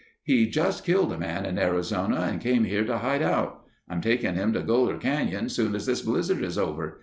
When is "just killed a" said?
0.49-1.17